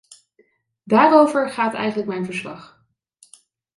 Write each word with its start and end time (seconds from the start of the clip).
Daarover 0.83 1.49
gaat 1.49 1.73
eigenlijk 1.73 2.09
mijn 2.09 2.25
verslag. 2.25 2.85